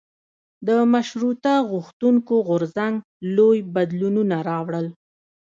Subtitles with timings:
[0.67, 2.95] د مشروطه غوښتونکو غورځنګ
[3.37, 4.87] لوی بدلونونه راوړل.